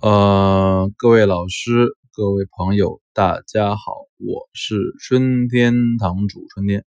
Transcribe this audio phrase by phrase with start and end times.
[0.00, 3.82] 呃，各位老师、各位朋友，大家好，
[4.16, 6.84] 我是春天堂主春天。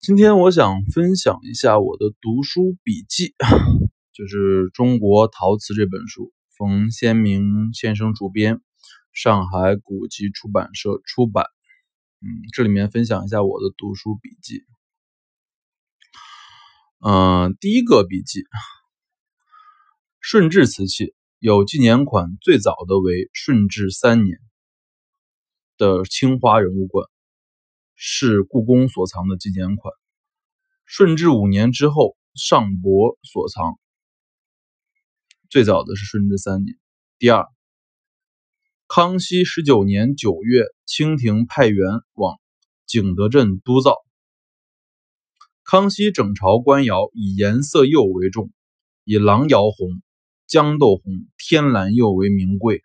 [0.00, 3.34] 今天我想分享一下我的读书笔记，
[4.12, 8.60] 就是《中国陶瓷》这本书，冯先明先生主编，
[9.12, 11.46] 上海古籍出版社出版。
[12.20, 14.64] 嗯，这里面分享一下我的读书笔记。
[17.00, 18.42] 嗯，第一个笔记，
[20.30, 21.14] 顺治瓷器。
[21.38, 24.38] 有纪年款最早的为顺治三年
[25.78, 27.06] 的青花人物罐，
[27.94, 29.94] 是故宫所藏的纪年款。
[30.84, 33.78] 顺治五年之后，上博所藏。
[35.48, 36.78] 最早的是顺治三年。
[37.18, 37.46] 第二，
[38.86, 42.36] 康熙十九年九月，清廷派员往
[42.84, 43.94] 景德镇督造。
[45.64, 48.52] 康熙整朝官窑以颜色釉为重，
[49.04, 50.02] 以狼窑红。
[50.48, 52.80] 豇豆红、天蓝釉为名贵，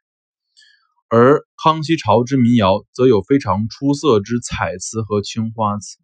[1.07, 5.98] 而康熙朝之民窑则有非常出色之彩瓷和青花瓷，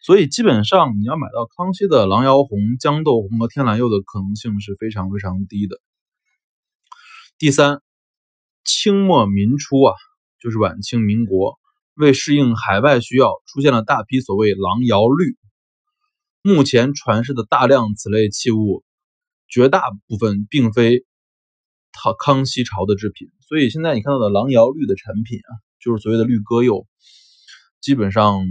[0.00, 5.78] 所以基本上你要买到康熙的狼窑红、豇豆红和天蓝釉的可能性是非常非常低的。
[7.36, 7.82] 第三，
[8.64, 9.94] 清末民初啊，
[10.40, 11.58] 就是晚清民国，
[11.94, 15.36] 为适应海外需要，出现了大批所谓狼窑绿。
[16.40, 18.82] 目前传世的大量此类器物。
[19.52, 21.04] 绝大部分并非
[21.92, 26.86] 他康熙朝的制品，所以现在你看到的郎窑绿的产品啊，就是所谓的绿鸽釉，
[27.82, 28.46] 基本上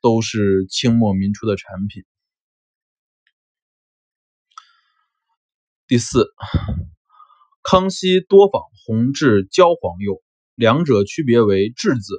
[0.00, 2.04] 都是清末民初的产品。
[5.88, 6.28] 第四，
[7.64, 10.22] 康熙多仿红质焦黄釉，
[10.54, 12.14] 两者区别为质字，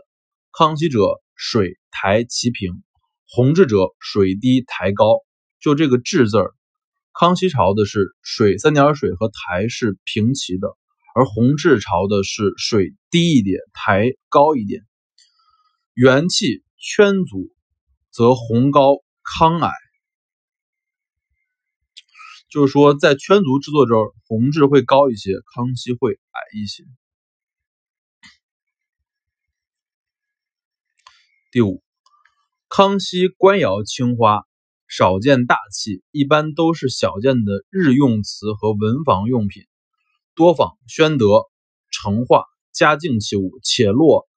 [0.52, 1.00] 康熙者
[1.36, 2.84] 水台齐平，
[3.30, 5.22] 红质者水低台高，
[5.62, 6.54] 就这个质字儿。
[7.24, 10.68] 康熙朝的是水三点水和台是平齐的，
[11.16, 14.86] 而弘治朝的是水低一点，台高一点。
[15.94, 17.50] 元气圈足，
[18.12, 19.72] 则弘高康矮，
[22.50, 26.84] 就是说在圈足制作这儿，弘治会高一些，康熙会矮一些。
[31.52, 31.82] 第五，
[32.68, 34.44] 康熙官窑青花。
[34.96, 39.64] 少见大器，一般都是小件的日用瓷和文房用品，
[40.36, 41.46] 多仿宣德、
[41.90, 44.28] 成化、嘉靖器物，且落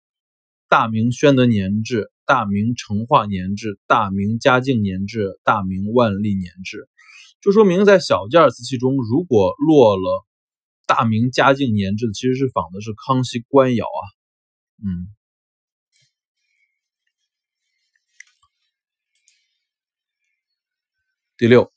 [0.66, 6.88] 大明宣德年制、大明成化年制、大明嘉靖年制、大明万历年制，
[7.42, 10.24] 就说明在小件瓷器中，如果落了
[10.86, 14.00] 大明嘉靖年制，其实是仿的是康熙官窑啊，
[14.82, 15.16] 嗯。
[21.38, 21.70] 第六，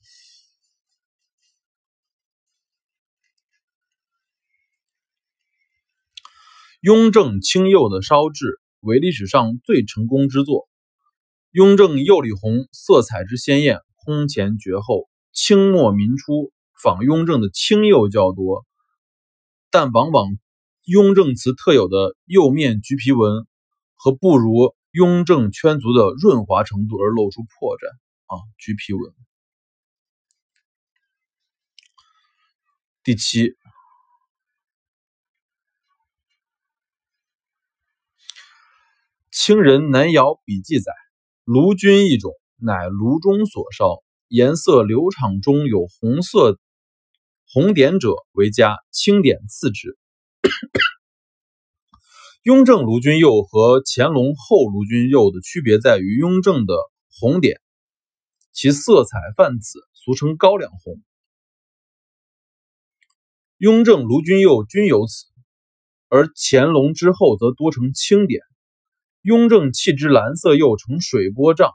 [6.79, 10.69] 雍正青釉的烧制为历史上最成功之作。
[11.51, 15.09] 雍正釉里红色彩之鲜艳，空前绝后。
[15.33, 18.65] 清末民初仿雍正的青釉较多，
[19.69, 20.37] 但往往
[20.85, 23.45] 雍正瓷特有的釉面橘皮纹
[23.95, 27.89] 和不如雍正圈足的润滑程度而露出破绽
[28.27, 29.13] 啊，橘皮纹。
[33.09, 33.55] 第七，
[39.31, 40.93] 清人南窑笔记载，
[41.43, 46.59] 炉钧一种，乃炉中所烧，颜色流畅中有红色
[47.51, 49.97] 红点者为佳，青点次之。
[52.43, 56.75] 雍正炉钧釉和乾隆后炉钧釉的区别在于，雍正的
[57.19, 57.59] 红点，
[58.51, 61.01] 其色彩泛紫，俗称高粱红。
[63.59, 65.25] 雍正卢钧釉均有此，
[66.07, 68.41] 而乾隆之后则多成清点。
[69.21, 71.73] 雍正弃之蓝色釉呈水波状，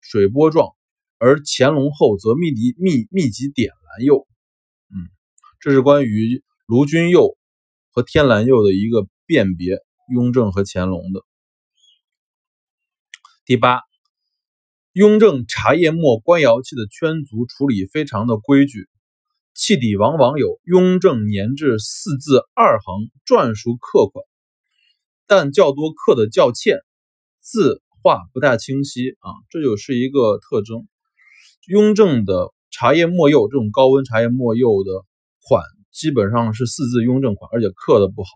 [0.00, 0.70] 水波状，
[1.18, 4.26] 而乾隆后则密集密密集点蓝釉。
[4.88, 5.04] 嗯，
[5.60, 7.36] 这是关于卢钧釉
[7.90, 9.76] 和天蓝釉的一个辨别。
[10.10, 11.22] 雍正和乾隆的。
[13.44, 13.82] 第八，
[14.94, 18.88] 雍正茶叶末官窑器的圈足处理非常的规矩。
[19.58, 24.24] 器底往往有“雍正年制”四字二行篆书刻款，
[25.26, 26.78] 但较多刻的较欠，
[27.40, 30.86] 字画不大清晰啊，这就是一个特征。
[31.66, 35.04] 雍正的茶叶末釉，这种高温茶叶末釉的
[35.42, 38.28] 款，基本上是四字雍正款，而且刻的不好。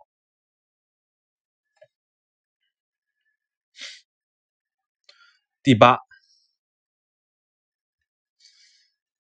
[5.63, 5.99] 第八，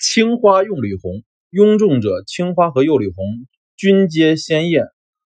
[0.00, 1.22] 青花用里红。
[1.52, 3.46] 雍正者青花和釉里红
[3.76, 4.86] 均皆鲜艳，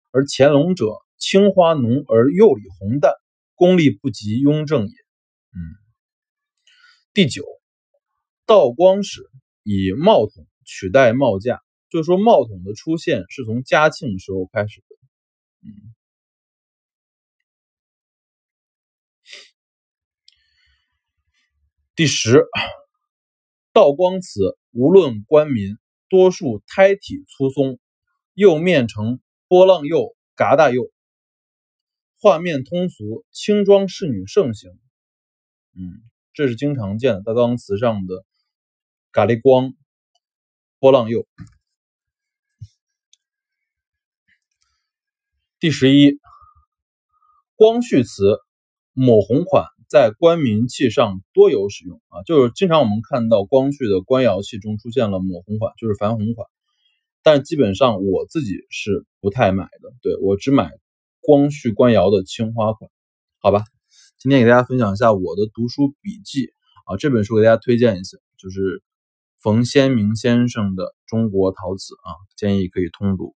[0.09, 0.85] 而乾隆者
[1.17, 3.11] 青花浓而釉里红淡，
[3.55, 4.93] 功力不及雍正也。
[4.93, 5.59] 嗯，
[7.13, 7.43] 第九，
[8.45, 9.29] 道光时
[9.63, 11.59] 以帽筒取代帽架，
[11.89, 14.95] 就是说帽筒的出现是从嘉庆时候开始的。
[15.59, 15.93] 嗯，
[21.95, 22.45] 第十，
[23.73, 25.77] 道光瓷无论官民，
[26.13, 27.79] 多数胎体粗松，
[28.35, 30.91] 釉面呈波浪釉、疙瘩釉，
[32.19, 34.69] 画面通俗，轻装仕女盛行。
[35.75, 36.03] 嗯，
[36.35, 38.23] 这是经常见的大钢瓷上的
[39.11, 39.73] 咖喱光、
[40.77, 41.27] 波浪釉。
[45.59, 46.19] 第十一，
[47.55, 48.37] 光绪瓷
[48.91, 56.47] 抹红款在官民器上多有使用啊，就是经常我们看到光绪的官窑器中出现了抹红款，就是矾红款，
[57.21, 60.71] 但基本上我自己是不太买的，对我只买
[61.21, 62.89] 光绪官窑的青花款，
[63.37, 63.65] 好吧。
[64.17, 66.47] 今天给大家分享一下我的读书笔记
[66.87, 68.81] 啊，这本书给大家推荐一下，就是
[69.43, 73.35] 冯先明先生的《中国陶瓷》啊，建议可以通读。